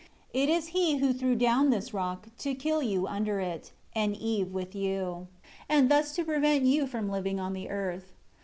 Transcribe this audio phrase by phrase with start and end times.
[0.33, 4.51] It is he who threw down this rock to kill you under it, and Eve
[4.51, 5.27] with you,
[5.69, 8.11] and thus to prevent you from living on the earth.